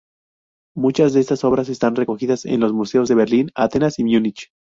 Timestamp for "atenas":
3.53-3.99